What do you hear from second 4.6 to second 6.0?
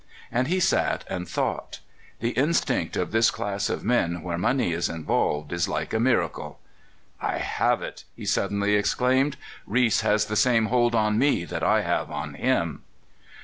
is involved is like a